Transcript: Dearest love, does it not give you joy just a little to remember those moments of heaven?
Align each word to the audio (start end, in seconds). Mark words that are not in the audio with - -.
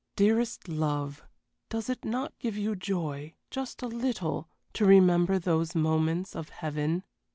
Dearest 0.15 0.67
love, 0.67 1.21
does 1.69 1.87
it 1.87 2.03
not 2.03 2.33
give 2.39 2.57
you 2.57 2.75
joy 2.75 3.35
just 3.51 3.83
a 3.83 3.87
little 3.87 4.49
to 4.73 4.83
remember 4.83 5.37
those 5.37 5.75
moments 5.75 6.35
of 6.35 6.49
heaven? 6.49 7.03